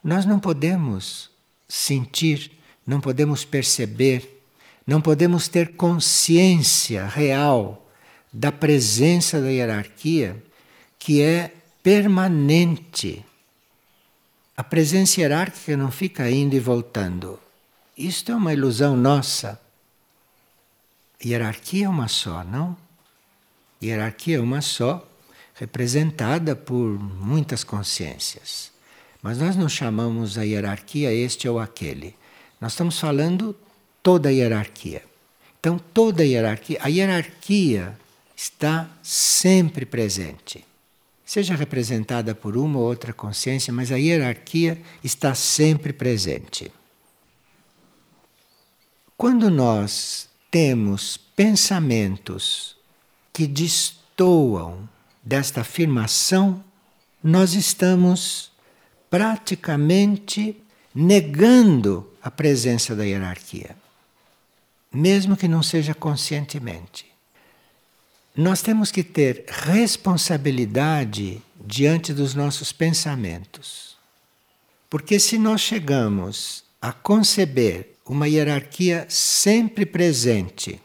[0.04, 1.32] nós não podemos
[1.68, 2.52] sentir,
[2.86, 4.44] não podemos perceber,
[4.86, 7.84] não podemos ter consciência real
[8.32, 10.42] da presença da hierarquia
[11.00, 13.26] que é permanente.
[14.56, 17.47] A presença hierárquica não fica indo e voltando.
[17.98, 19.60] Isto é uma ilusão nossa.
[21.24, 22.78] Hierarquia é uma só, não?
[23.82, 25.08] Hierarquia é uma só,
[25.56, 28.72] representada por muitas consciências.
[29.20, 32.16] Mas nós não chamamos a hierarquia este ou aquele.
[32.62, 33.56] Nós estamos falando
[34.04, 35.04] toda a hierarquia.
[35.60, 37.98] Então, toda a hierarquia, a hierarquia
[38.36, 40.64] está sempre presente.
[41.26, 46.72] Seja representada por uma ou outra consciência, mas a hierarquia está sempre presente.
[49.18, 52.78] Quando nós temos pensamentos
[53.34, 54.88] que destoam
[55.24, 56.64] desta afirmação
[57.24, 58.52] nós estamos
[59.10, 60.56] praticamente
[60.94, 63.76] negando a presença da hierarquia,
[64.94, 67.06] mesmo que não seja conscientemente.
[68.36, 73.98] Nós temos que ter responsabilidade diante dos nossos pensamentos.
[74.90, 80.80] Porque se nós chegamos a conceber uma hierarquia sempre presente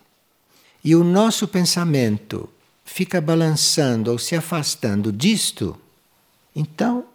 [0.85, 2.49] e o nosso pensamento
[2.85, 5.79] fica balançando ou se afastando disto,
[6.55, 7.07] então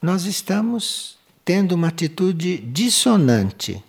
[0.00, 3.82] nós estamos tendo uma atitude dissonante.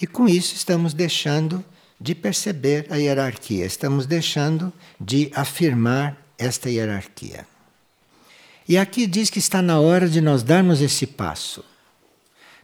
[0.00, 1.64] E com isso estamos deixando
[1.98, 7.46] de perceber a hierarquia, estamos deixando de afirmar esta hierarquia.
[8.68, 11.64] E aqui diz que está na hora de nós darmos esse passo.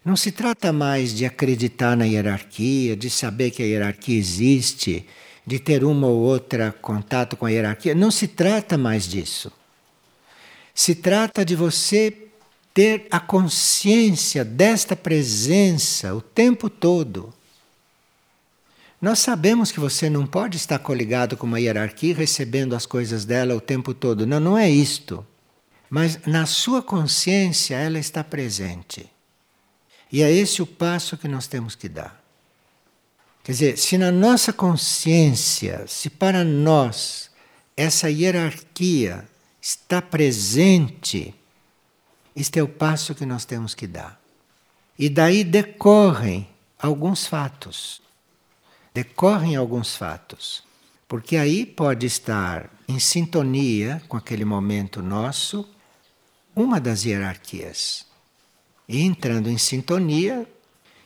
[0.04, 5.06] Não se trata mais de acreditar na hierarquia, de saber que a hierarquia existe,
[5.46, 7.94] de ter uma ou outra contato com a hierarquia.
[7.94, 9.52] Não se trata mais disso.
[10.74, 12.16] Se trata de você
[12.72, 17.34] ter a consciência desta presença o tempo todo.
[19.00, 23.54] Nós sabemos que você não pode estar coligado com uma hierarquia recebendo as coisas dela
[23.54, 24.26] o tempo todo.
[24.26, 25.26] Não, não é isto.
[25.88, 29.10] Mas na sua consciência ela está presente.
[30.12, 32.20] E é esse o passo que nós temos que dar.
[33.42, 37.30] Quer dizer, se na nossa consciência, se para nós
[37.76, 39.26] essa hierarquia
[39.60, 41.34] está presente,
[42.34, 44.20] este é o passo que nós temos que dar.
[44.98, 48.02] E daí decorrem alguns fatos.
[48.92, 50.62] Decorrem alguns fatos.
[51.08, 55.68] Porque aí pode estar em sintonia com aquele momento nosso
[56.54, 58.09] uma das hierarquias.
[58.92, 60.44] Entrando em sintonia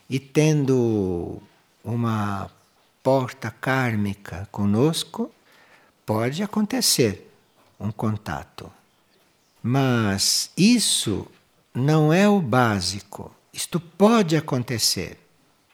[0.08, 1.38] e tendo
[1.84, 2.50] uma
[3.02, 5.30] porta kármica conosco,
[6.06, 7.30] pode acontecer
[7.78, 8.72] um contato.
[9.62, 11.26] Mas isso
[11.74, 13.30] não é o básico.
[13.52, 15.18] Isto pode acontecer.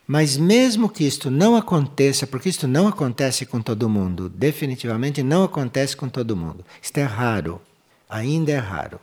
[0.05, 5.45] Mas mesmo que isto não aconteça, porque isto não acontece com todo mundo, definitivamente não
[5.45, 6.65] acontece com todo mundo.
[6.83, 7.63] Isto é raro,
[8.09, 8.99] ainda é raro.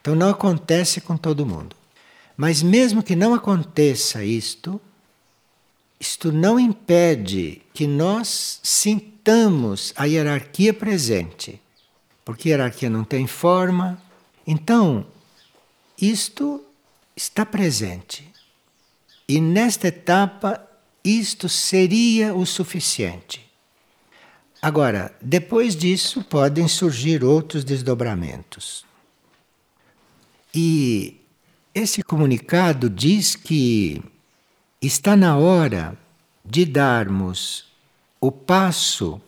[0.00, 1.76] Então não acontece com todo mundo.
[2.36, 4.80] Mas mesmo que não aconteça isto,
[5.98, 11.60] isto não impede que nós sintamos a hierarquia presente.
[12.24, 14.00] Porque a hierarquia não tem forma.
[14.46, 15.06] Então,
[16.00, 16.62] isto
[17.16, 18.28] está presente.
[19.28, 20.60] E nesta etapa,
[21.02, 23.46] isto seria o suficiente.
[24.60, 28.84] Agora, depois disso, podem surgir outros desdobramentos.
[30.54, 31.20] E
[31.76, 34.02] esse comunicado diz que
[34.80, 35.94] está na hora
[36.42, 37.66] de darmos
[38.18, 39.20] o passo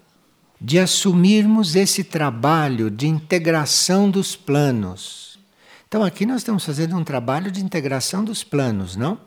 [0.59, 5.39] de assumirmos esse trabalho de integração dos planos.
[5.87, 9.21] Então, aqui nós estamos fazendo um trabalho de integração dos planos, não?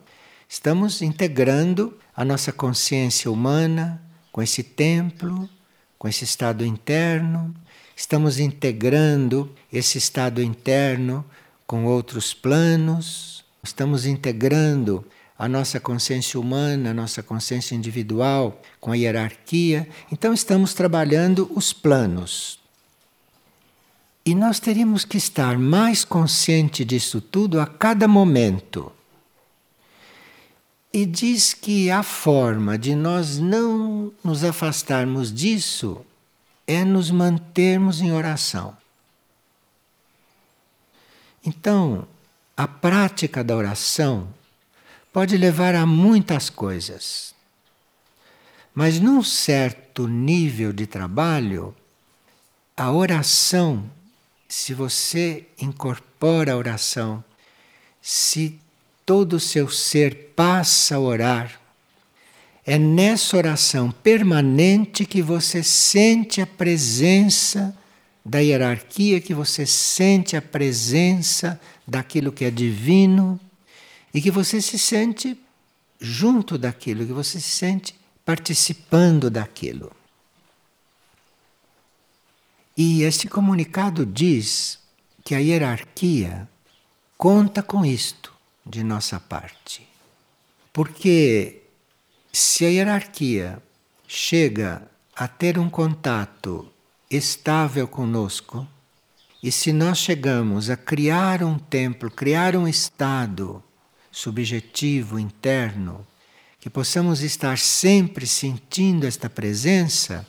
[0.49, 5.47] Estamos integrando a nossa consciência humana com esse templo,
[5.95, 7.53] com esse estado interno,
[7.95, 11.23] estamos integrando esse estado interno
[11.71, 15.05] com outros planos, estamos integrando
[15.39, 19.88] a nossa consciência humana, a nossa consciência individual com a hierarquia.
[20.12, 22.60] Então, estamos trabalhando os planos.
[24.25, 28.91] E nós teríamos que estar mais consciente disso tudo a cada momento.
[30.91, 36.01] E diz que a forma de nós não nos afastarmos disso
[36.67, 38.80] é nos mantermos em oração.
[41.45, 42.08] Então,
[42.56, 44.27] a prática da oração
[45.12, 47.34] pode levar a muitas coisas.
[48.73, 51.75] Mas num certo nível de trabalho,
[52.77, 53.89] a oração,
[54.47, 57.23] se você incorpora a oração,
[58.01, 58.60] se
[59.06, 61.60] todo o seu ser passa a orar,
[62.65, 67.76] é nessa oração permanente que você sente a presença
[68.24, 73.39] da hierarquia que você sente a presença daquilo que é divino
[74.13, 75.39] e que você se sente
[75.99, 77.95] junto daquilo, que você se sente
[78.26, 79.91] participando daquilo.
[82.78, 84.80] E este comunicado diz
[85.24, 86.47] que a hierarquia
[87.17, 88.34] conta com isto
[88.65, 89.88] de nossa parte.
[90.72, 91.61] Porque
[92.32, 93.61] se a hierarquia
[94.07, 96.70] chega a ter um contato
[97.12, 98.66] estável conosco.
[99.43, 103.62] E se nós chegamos a criar um templo, criar um estado
[104.09, 106.07] subjetivo, interno,
[106.59, 110.26] que possamos estar sempre sentindo esta presença,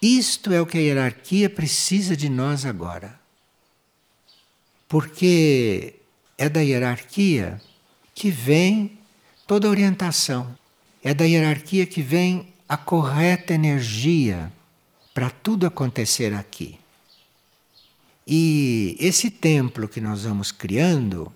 [0.00, 3.18] isto é o que a hierarquia precisa de nós agora.
[4.88, 5.94] Porque
[6.36, 7.60] é da hierarquia
[8.14, 8.98] que vem
[9.46, 10.56] toda a orientação.
[11.02, 14.52] É da hierarquia que vem a correta energia
[15.14, 16.78] para tudo acontecer aqui.
[18.26, 21.32] E esse templo que nós vamos criando,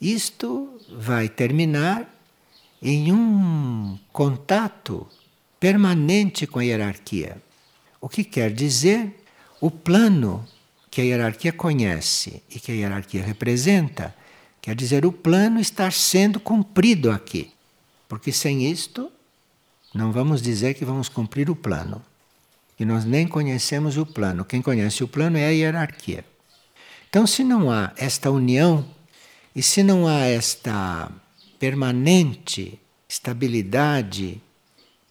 [0.00, 2.14] isto vai terminar
[2.82, 5.06] em um contato
[5.58, 7.42] permanente com a hierarquia.
[8.00, 9.24] O que quer dizer
[9.60, 10.46] o plano
[10.90, 14.14] que a hierarquia conhece e que a hierarquia representa,
[14.62, 17.50] quer dizer o plano estar sendo cumprido aqui.
[18.08, 19.10] Porque sem isto,
[19.92, 22.02] não vamos dizer que vamos cumprir o plano.
[22.78, 24.44] E nós nem conhecemos o plano.
[24.44, 26.24] Quem conhece o plano é a hierarquia.
[27.08, 28.84] Então, se não há esta união
[29.54, 31.10] e se não há esta
[31.58, 34.40] permanente estabilidade,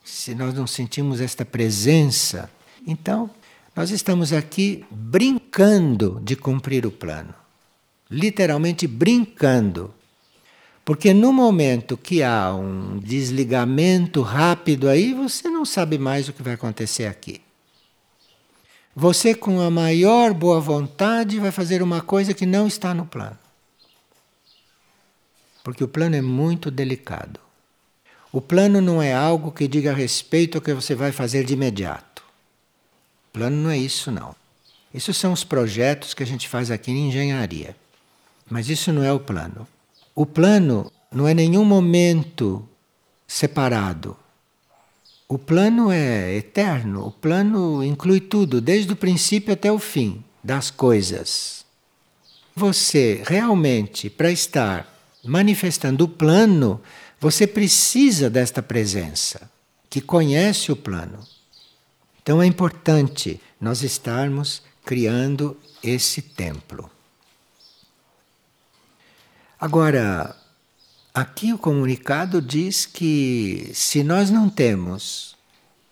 [0.03, 2.49] se nós não sentimos esta presença,
[2.86, 3.30] então
[3.76, 7.34] nós estamos aqui brincando de cumprir o plano.
[8.09, 9.93] Literalmente brincando.
[10.86, 16.41] Porque no momento que há um desligamento rápido aí, você não sabe mais o que
[16.41, 17.41] vai acontecer aqui.
[18.99, 23.37] Você, com a maior boa vontade, vai fazer uma coisa que não está no plano.
[25.63, 27.39] Porque o plano é muito delicado.
[28.31, 32.23] O plano não é algo que diga respeito ao que você vai fazer de imediato.
[33.29, 34.35] O plano não é isso, não.
[34.91, 37.75] Isso são os projetos que a gente faz aqui em engenharia.
[38.49, 39.67] Mas isso não é o plano.
[40.15, 42.67] O plano não é nenhum momento
[43.27, 44.17] separado.
[45.30, 50.71] O plano é eterno, o plano inclui tudo, desde o princípio até o fim das
[50.71, 51.65] coisas.
[52.55, 54.88] Você realmente, para estar
[55.23, 56.82] manifestando o plano,
[57.19, 59.51] você precisa desta presença,
[59.89, 61.19] que conhece o plano.
[62.23, 66.89] Então é importante nós estarmos criando esse templo.
[69.59, 70.36] Agora,
[71.18, 75.36] Aqui o comunicado diz que se nós não temos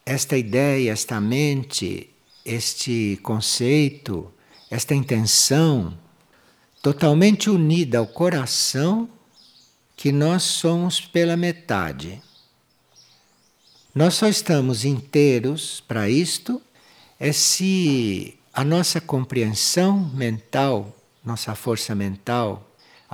[0.06, 2.12] esta ideia, esta mente,
[2.46, 4.32] este conceito,
[4.70, 5.98] esta intenção
[6.80, 9.10] totalmente unida ao coração,
[9.98, 12.22] que nós somos pela metade.
[13.96, 16.62] Nós só estamos inteiros para isto
[17.20, 20.96] é se a nossa compreensão mental,
[21.26, 22.65] nossa força mental,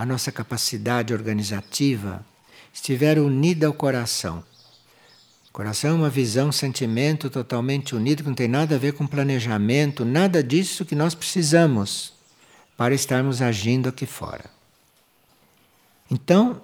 [0.02, 2.26] a nossa capacidade organizativa
[2.74, 4.44] estiver unida ao coração.
[5.48, 8.94] O coração é uma visão, um sentimento totalmente unido, que não tem nada a ver
[8.94, 12.14] com planejamento, nada disso que nós precisamos
[12.76, 14.46] para estarmos agindo aqui fora.
[16.10, 16.60] Então,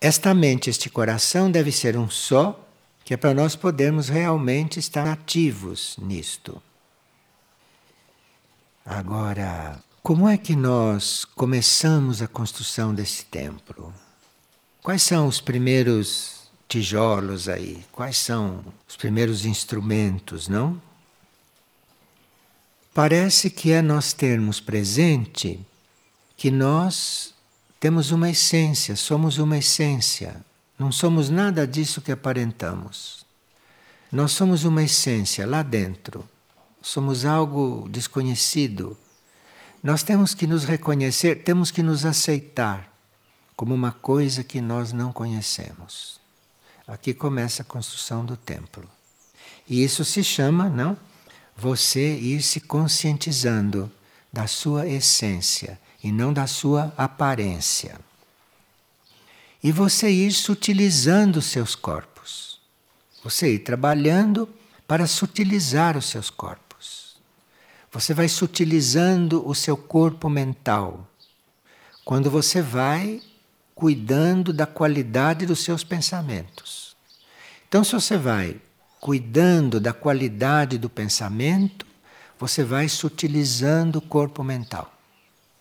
[0.00, 2.58] esta mente, este coração deve ser um só,
[3.04, 6.62] que é para nós podermos realmente estar ativos nisto.
[8.82, 9.78] Agora,
[10.08, 13.92] como é que nós começamos a construção desse templo?
[14.82, 17.84] Quais são os primeiros tijolos aí?
[17.92, 20.80] Quais são os primeiros instrumentos, não?
[22.94, 25.60] Parece que é nós termos presente
[26.38, 27.34] que nós
[27.78, 30.42] temos uma essência, somos uma essência.
[30.78, 33.26] Não somos nada disso que aparentamos.
[34.10, 36.26] Nós somos uma essência lá dentro.
[36.80, 38.96] Somos algo desconhecido
[39.82, 42.92] nós temos que nos reconhecer, temos que nos aceitar
[43.54, 46.20] como uma coisa que nós não conhecemos.
[46.86, 48.88] Aqui começa a construção do templo.
[49.68, 50.96] E isso se chama, não?
[51.56, 53.90] Você ir se conscientizando
[54.32, 57.98] da sua essência e não da sua aparência.
[59.62, 62.60] E você ir sutilizando os seus corpos.
[63.22, 64.48] Você ir trabalhando
[64.86, 66.67] para sutilizar os seus corpos.
[67.90, 71.08] Você vai sutilizando o seu corpo mental.
[72.04, 73.20] Quando você vai
[73.74, 76.96] cuidando da qualidade dos seus pensamentos.
[77.68, 78.56] Então, se você vai
[79.00, 81.86] cuidando da qualidade do pensamento,
[82.38, 84.92] você vai sutilizando o corpo mental.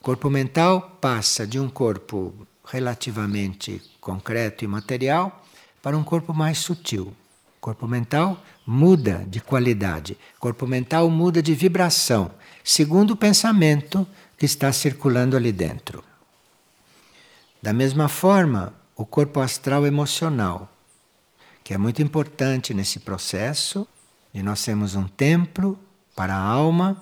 [0.02, 2.34] O corpo mental passa de um corpo
[2.66, 5.46] relativamente concreto e material
[5.82, 7.14] para um corpo mais sutil.
[7.68, 12.32] Corpo mental muda de qualidade, o corpo mental muda de vibração,
[12.64, 14.08] segundo o pensamento
[14.38, 16.02] que está circulando ali dentro.
[17.62, 20.72] Da mesma forma, o corpo astral emocional,
[21.62, 23.86] que é muito importante nesse processo,
[24.34, 25.78] e nós temos um templo
[26.16, 26.96] para a alma,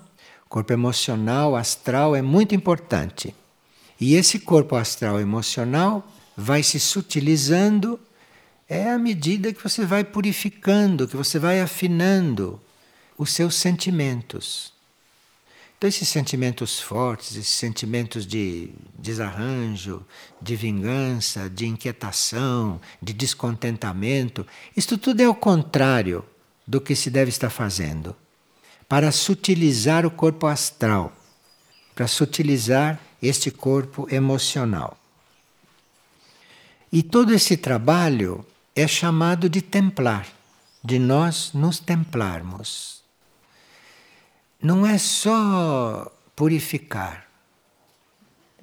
[0.47, 3.35] o corpo emocional, astral é muito importante.
[4.01, 7.99] E esse corpo astral emocional vai se sutilizando
[8.67, 12.59] é à medida que você vai purificando, que você vai afinando
[13.17, 14.73] os seus sentimentos.
[15.77, 20.05] Então, esses sentimentos fortes, esses sentimentos de desarranjo,
[20.41, 26.25] de vingança, de inquietação, de descontentamento, isto tudo é o contrário
[26.65, 28.15] do que se deve estar fazendo
[28.87, 31.13] para sutilizar o corpo astral,
[31.93, 34.97] para sutilizar este corpo emocional.
[36.91, 38.45] E todo esse trabalho
[38.75, 40.27] é chamado de templar,
[40.83, 43.03] de nós nos templarmos.
[44.61, 47.25] Não é só purificar,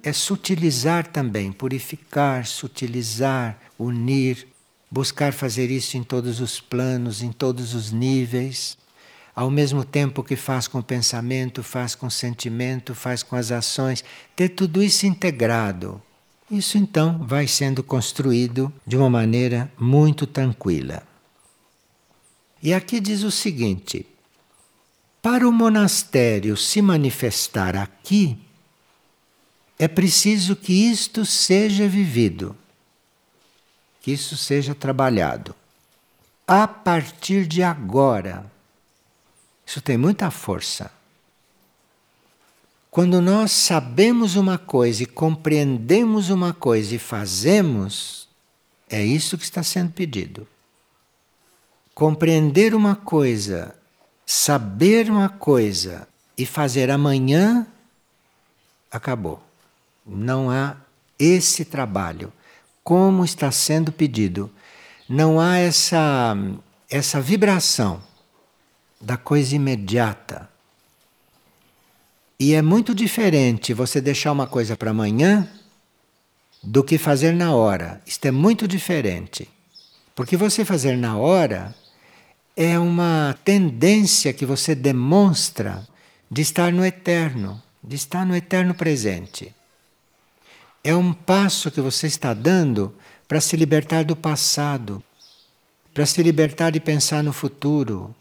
[0.02, 4.48] é sutilizar também, purificar, sutilizar, unir,
[4.90, 8.76] buscar fazer isso em todos os planos, em todos os níveis
[9.34, 13.50] ao mesmo tempo que faz com o pensamento, faz com o sentimento, faz com as
[13.50, 14.04] ações,
[14.36, 16.02] ter tudo isso integrado.
[16.52, 21.02] Isso então vai sendo construído de uma maneira muito tranquila.
[22.62, 24.04] E aqui diz o seguinte:
[25.22, 28.38] para o monastério se manifestar aqui,
[29.78, 32.54] é preciso que isto seja vivido,
[34.02, 35.56] que isso seja trabalhado.
[36.46, 38.44] A partir de agora,
[39.64, 40.92] isso tem muita força.
[42.92, 48.28] Quando nós sabemos uma coisa e compreendemos uma coisa e fazemos,
[48.86, 50.46] é isso que está sendo pedido.
[51.94, 53.74] Compreender uma coisa,
[54.26, 57.66] saber uma coisa e fazer amanhã,
[58.90, 59.42] acabou.
[60.06, 60.76] Não há
[61.18, 62.30] esse trabalho.
[62.84, 64.50] Como está sendo pedido.
[65.08, 66.36] Não há essa,
[66.90, 68.02] essa vibração
[69.00, 70.51] da coisa imediata.
[72.42, 75.48] E é muito diferente você deixar uma coisa para amanhã
[76.60, 78.02] do que fazer na hora.
[78.04, 79.48] Isto é muito diferente.
[80.12, 81.72] Porque você fazer na hora
[82.56, 85.86] é uma tendência que você demonstra
[86.28, 89.54] de estar no eterno, de estar no eterno presente.
[90.82, 92.92] É um passo que você está dando
[93.28, 95.00] para se libertar do passado,
[95.94, 98.12] para se libertar de pensar no futuro,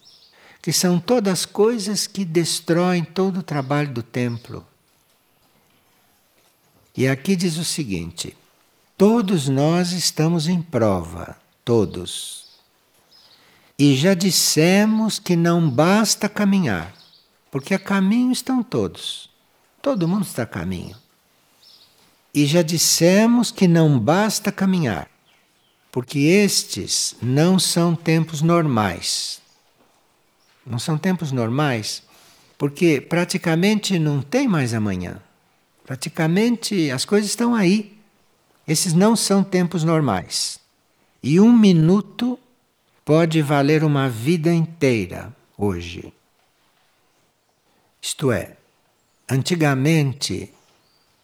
[0.61, 4.65] que são todas coisas que destroem todo o trabalho do templo.
[6.95, 8.37] E aqui diz o seguinte:
[8.97, 12.41] todos nós estamos em prova, todos.
[13.79, 16.93] E já dissemos que não basta caminhar,
[17.49, 19.29] porque a caminho estão todos.
[19.81, 20.95] Todo mundo está a caminho.
[22.31, 25.09] E já dissemos que não basta caminhar,
[25.91, 29.40] porque estes não são tempos normais,
[30.65, 32.03] não são tempos normais,
[32.57, 35.21] porque praticamente não tem mais amanhã.
[35.83, 37.97] Praticamente as coisas estão aí.
[38.67, 40.59] Esses não são tempos normais.
[41.23, 42.39] E um minuto
[43.03, 46.13] pode valer uma vida inteira hoje.
[48.01, 48.55] Isto é,
[49.29, 50.51] antigamente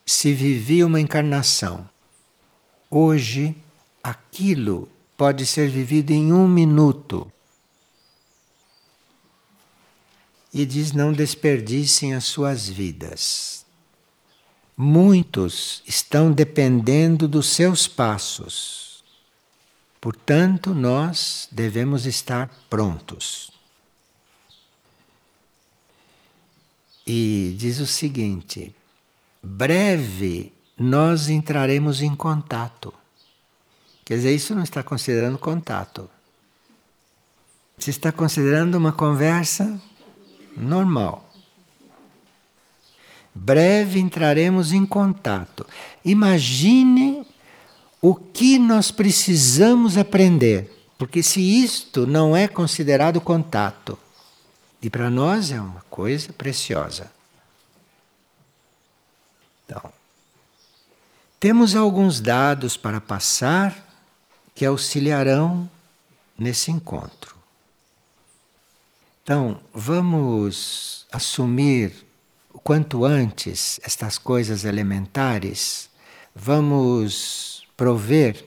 [0.04, 1.88] se vivia uma encarnação.
[2.90, 3.54] Hoje,
[4.02, 7.30] aquilo pode ser vivido em um minuto.
[10.62, 13.64] E diz: não desperdicem as suas vidas.
[14.76, 19.04] Muitos estão dependendo dos seus passos.
[20.00, 23.50] Portanto, nós devemos estar prontos.
[27.06, 28.74] E diz o seguinte:
[29.42, 32.92] breve nós entraremos em contato.
[34.04, 36.08] Quer dizer, isso não está considerando contato.
[37.78, 39.80] Se está considerando uma conversa
[40.58, 41.24] normal.
[43.34, 45.66] Breve entraremos em contato.
[46.04, 47.24] Imagine
[48.00, 53.98] o que nós precisamos aprender, porque se isto não é considerado contato,
[54.82, 57.10] e para nós é uma coisa preciosa.
[59.64, 59.92] Então,
[61.38, 63.86] temos alguns dados para passar
[64.54, 65.70] que auxiliarão
[66.36, 67.37] nesse encontro.
[69.28, 71.92] Então, vamos assumir
[72.50, 75.90] o quanto antes estas coisas elementares,
[76.34, 78.42] vamos prover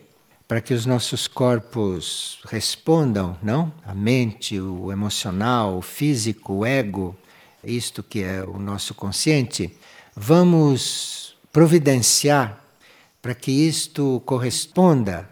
[0.47, 3.71] para que os nossos corpos respondam, não?
[3.85, 7.15] A mente, o emocional, o físico, o ego,
[7.63, 9.77] isto que é o nosso consciente,
[10.15, 12.59] vamos providenciar
[13.21, 15.29] para que isto corresponda,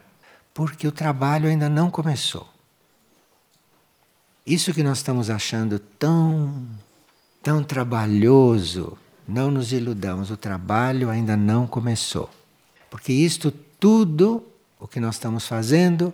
[0.54, 2.48] porque o trabalho ainda não começou.
[4.50, 6.66] Isso que nós estamos achando tão,
[7.44, 8.98] tão trabalhoso,
[9.28, 12.28] não nos iludamos, o trabalho ainda não começou.
[12.90, 14.44] Porque isto tudo,
[14.80, 16.12] o que nós estamos fazendo,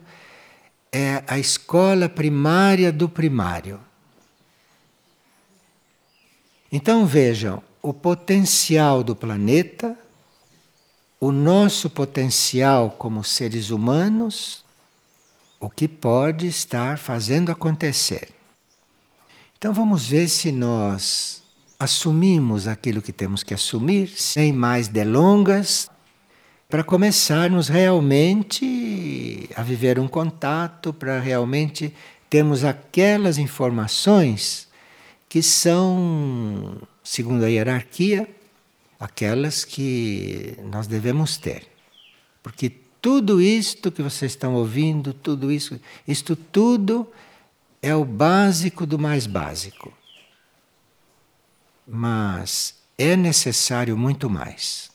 [0.91, 3.79] é a escola primária do primário.
[6.69, 9.97] Então vejam, o potencial do planeta,
[11.21, 14.64] o nosso potencial como seres humanos,
[15.65, 18.29] o que pode estar fazendo acontecer.
[19.57, 21.41] Então vamos ver se nós
[21.79, 25.89] assumimos aquilo que temos que assumir, sem mais delongas,
[26.69, 31.91] para começarmos realmente a viver um contato, para realmente
[32.29, 34.67] termos aquelas informações
[35.27, 38.27] que são, segundo a hierarquia,
[38.99, 41.67] aquelas que nós devemos ter.
[42.43, 47.07] Porque tudo isto que vocês estão ouvindo, tudo isso, isto tudo
[47.79, 49.93] é o básico do mais básico.
[51.87, 54.89] Mas é necessário muito mais.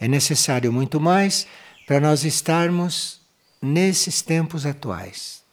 [0.00, 1.46] É necessário muito mais
[1.86, 3.20] para nós estarmos
[3.62, 5.44] nesses tempos atuais.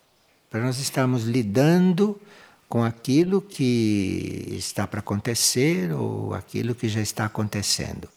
[0.49, 2.19] Para nós estarmos lidando
[2.67, 8.09] com aquilo que está para acontecer ou aquilo que já está acontecendo.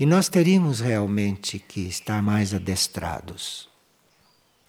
[0.00, 3.68] E nós teríamos realmente que estar mais adestrados.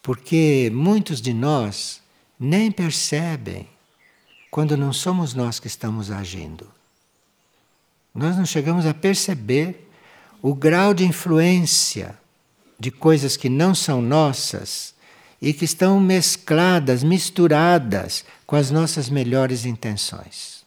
[0.03, 2.01] Porque muitos de nós
[2.37, 3.65] nem percebem
[4.49, 6.69] quando não somos nós que estamos agindo.
[8.13, 9.89] Nós não chegamos a perceber
[10.41, 12.19] o grau de influência
[12.77, 14.93] de coisas que não são nossas
[15.41, 20.65] e que estão mescladas, misturadas com as nossas melhores intenções.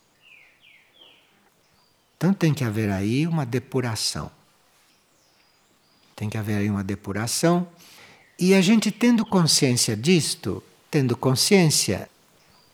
[2.17, 4.33] Então tem que haver aí uma depuração.
[6.15, 7.67] Tem que haver aí uma depuração.
[8.39, 12.09] E a gente tendo consciência disto, tendo consciência,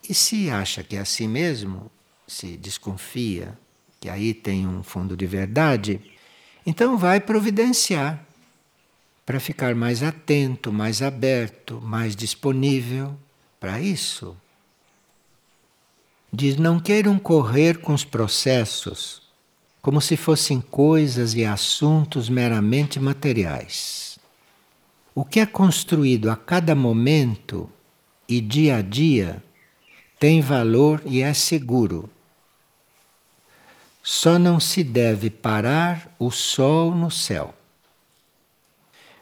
[0.07, 1.91] e se acha que é assim mesmo,
[2.27, 3.57] se desconfia
[4.01, 6.01] que aí tem um fundo de verdade,
[6.65, 8.25] então vai providenciar
[9.23, 13.15] para ficar mais atento, mais aberto, mais disponível
[13.59, 14.35] para isso.
[16.33, 19.20] Diz: não queiram correr com os processos
[19.81, 24.19] como se fossem coisas e assuntos meramente materiais.
[25.13, 27.69] O que é construído a cada momento
[28.27, 29.43] e dia a dia
[30.19, 32.09] tem valor e é seguro.
[34.03, 37.53] Só não se deve parar o sol no céu.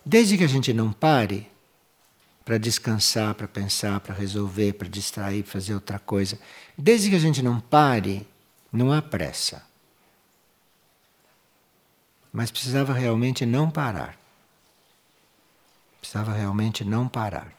[0.05, 1.47] Desde que a gente não pare
[2.43, 6.39] para descansar, para pensar, para resolver, para distrair, fazer outra coisa,
[6.77, 8.27] desde que a gente não pare,
[8.71, 9.68] não há pressa.
[12.31, 14.17] Mas precisava realmente não parar.
[15.99, 17.53] Precisava realmente não parar.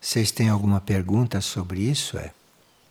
[0.00, 2.16] Vocês têm alguma pergunta sobre isso?
[2.18, 2.32] É?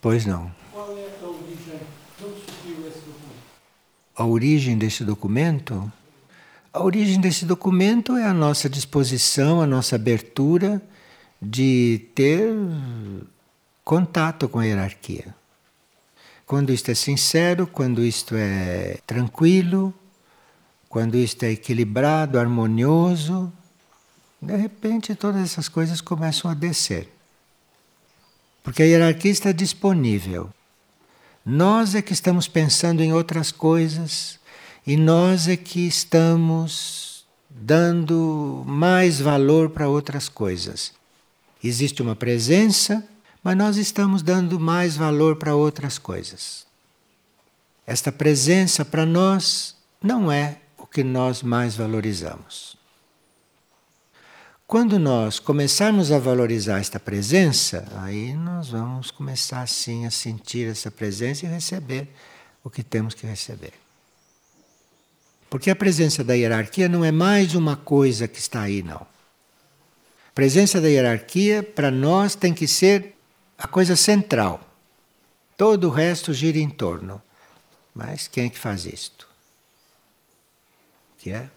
[0.01, 0.51] Pois não.
[0.72, 1.80] Qual é a origem?
[2.22, 3.43] Onde surgiu esse documento?
[4.16, 5.93] A origem desse documento?
[6.74, 10.82] A origem desse documento é a nossa disposição, a nossa abertura
[11.41, 12.53] de ter
[13.84, 15.34] contato com a hierarquia.
[16.46, 19.93] Quando isto é sincero, quando isto é tranquilo,
[20.88, 23.52] quando isto é equilibrado, harmonioso,
[24.41, 27.10] de repente, todas essas coisas começam a descer.
[28.64, 30.50] Porque a hierarquia está disponível.
[31.46, 34.39] Nós é que estamos pensando em outras coisas
[34.86, 40.93] e nós é que estamos dando mais valor para outras coisas.
[41.64, 43.08] Existe uma presença,
[43.46, 46.66] mas nós estamos dando mais valor para outras coisas.
[47.86, 52.76] Esta presença para nós não é o que nós mais valorizamos.
[54.66, 60.89] Quando nós começarmos a valorizar esta presença, aí nós vamos começar assim a sentir essa
[60.89, 62.10] presença e receber
[62.64, 63.74] o que temos que receber.
[65.52, 69.06] Porque a presença da hierarquia não é mais uma coisa que está aí, não.
[70.28, 73.14] A presença da hierarquia, para nós, tem que ser
[73.58, 74.62] a coisa central.
[75.58, 77.22] Todo o resto gira em torno.
[77.93, 79.28] Mas quem é que faz isto?
[81.18, 81.49] Que é?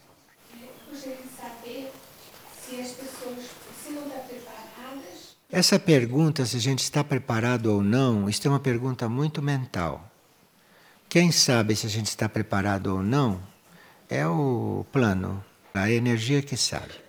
[5.51, 10.09] Essa pergunta, se a gente está preparado ou não, isto é uma pergunta muito mental.
[11.09, 13.41] Quem sabe se a gente está preparado ou não
[14.11, 15.43] é o plano,
[15.73, 17.08] a energia que sabe.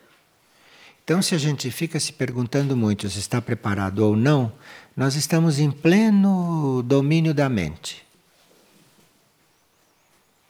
[1.10, 4.54] Então, se a gente fica se perguntando muito se está preparado ou não,
[4.96, 8.06] nós estamos em pleno domínio da mente.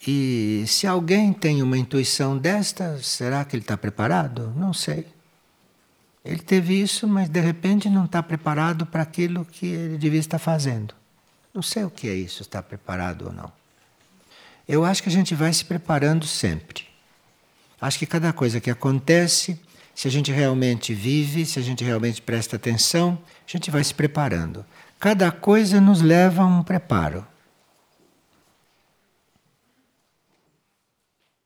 [0.06, 4.54] E se alguém tem uma intuição desta, será que ele está preparado?
[4.54, 5.08] Não sei.
[6.26, 10.40] Ele teve isso, mas de repente não está preparado para aquilo que ele devia estar
[10.40, 10.94] fazendo.
[11.54, 13.50] Não sei o que é isso, estar preparado ou não.
[14.68, 16.84] Eu acho que a gente vai se preparando sempre.
[17.80, 19.58] Acho que cada coisa que acontece,
[20.00, 23.94] se a gente realmente vive, se a gente realmente presta atenção, a gente vai se
[23.94, 24.66] preparando.
[24.98, 27.28] Cada coisa nos leva a um preparo.